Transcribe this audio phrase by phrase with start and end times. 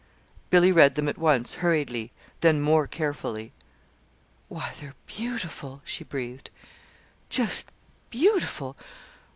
[0.49, 3.51] Billy read them at once, hurriedly, then more carefully.
[4.47, 6.49] "Why, they're beautiful," she breathed,
[7.29, 7.69] "just
[8.09, 8.75] beautiful!